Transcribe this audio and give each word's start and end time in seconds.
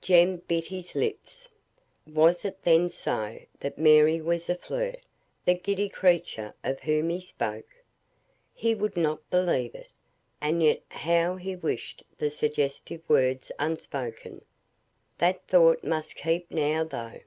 Jem 0.00 0.36
bit 0.36 0.66
his 0.66 0.94
lips. 0.94 1.48
Was 2.06 2.44
it 2.44 2.62
then 2.62 2.88
so; 2.88 3.40
that 3.58 3.78
Mary 3.78 4.20
was 4.20 4.48
a 4.48 4.54
flirt, 4.54 5.00
the 5.44 5.54
giddy 5.54 5.88
creature 5.88 6.54
of 6.62 6.78
whom 6.78 7.08
he 7.08 7.20
spoke? 7.20 7.66
He 8.54 8.76
would 8.76 8.96
not 8.96 9.28
believe 9.28 9.74
it, 9.74 9.88
and 10.40 10.62
yet 10.62 10.82
how 10.88 11.34
he 11.34 11.56
wished 11.56 12.04
the 12.16 12.30
suggestive 12.30 13.02
words 13.08 13.50
unspoken. 13.58 14.44
That 15.18 15.44
thought 15.48 15.82
must 15.82 16.14
keep 16.14 16.48
now, 16.52 16.84
though. 16.84 17.18